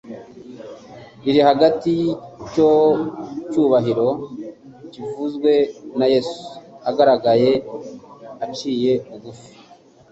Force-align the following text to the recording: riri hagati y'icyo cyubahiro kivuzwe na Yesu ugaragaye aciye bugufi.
riri 1.23 1.41
hagati 1.49 1.89
y'icyo 1.99 2.69
cyubahiro 3.51 4.09
kivuzwe 4.91 5.51
na 5.97 6.05
Yesu 6.13 6.37
ugaragaye 6.89 7.51
aciye 8.45 8.93
bugufi. 9.09 9.49